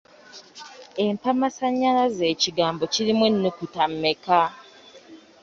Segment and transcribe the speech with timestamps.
[1.05, 4.41] Empamasannyalaze ekigambo kirimu ennyukuta mmeka?